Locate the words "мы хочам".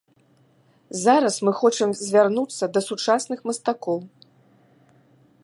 1.47-1.89